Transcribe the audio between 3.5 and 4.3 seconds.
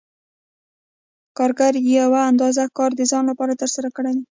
ترسره کړی دی